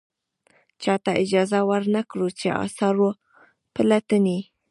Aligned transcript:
چاته 0.81 1.11
اجازه 1.23 1.59
ور 1.69 1.83
نه 1.95 2.01
کړو 2.09 2.27
چې 2.39 2.47
اثار 2.65 2.95
و 3.05 3.09
پلټنې. 3.75 4.39